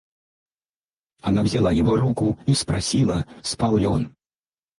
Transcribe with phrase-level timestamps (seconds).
[1.21, 4.15] Она взяла его руку и спросила, спал ли он.